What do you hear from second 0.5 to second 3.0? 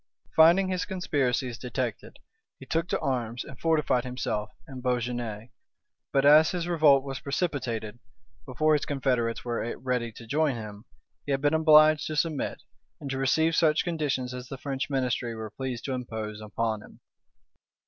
his conspiracies detected, he took to